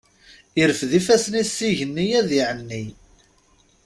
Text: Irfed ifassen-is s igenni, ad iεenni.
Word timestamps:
Irfed 0.61 0.91
ifassen-is 0.99 1.51
s 1.57 1.59
igenni, 1.69 2.05
ad 2.19 2.29
iεenni. 2.37 2.83